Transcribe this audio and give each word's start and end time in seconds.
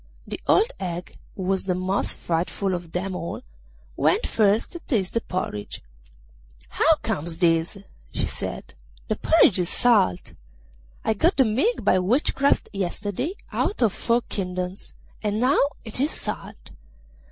The 0.25 0.41
old 0.47 0.71
hag, 0.79 1.15
who 1.35 1.43
was 1.43 1.65
the 1.65 1.75
most 1.75 2.15
frightful 2.15 2.73
of 2.73 2.91
them 2.91 3.15
all, 3.15 3.43
went 3.95 4.25
first 4.25 4.71
to 4.71 4.79
taste 4.79 5.13
the 5.13 5.21
porridge. 5.21 5.83
'How 6.69 6.95
comes 7.03 7.37
this?' 7.37 7.77
she 8.11 8.25
said; 8.25 8.73
'the 9.09 9.17
porridge 9.17 9.59
is 9.59 9.69
salt! 9.69 10.33
I 11.05 11.13
got 11.13 11.37
the 11.37 11.45
milk 11.45 11.83
by 11.83 11.99
witchcraft 11.99 12.67
yesterday 12.73 13.35
out 13.51 13.83
of 13.83 13.93
four 13.93 14.21
kingdoms, 14.23 14.95
and 15.21 15.39
now 15.39 15.59
it 15.85 15.99
is 15.99 16.09
salt! 16.09 16.71